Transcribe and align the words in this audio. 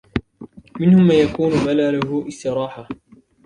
مِنْهُمْ 0.79 1.07
مَنْ 1.07 1.15
يَكُونُ 1.15 1.51
مَلَلُهُ 1.65 2.25
اسْتِرَاحَةً 2.27 2.87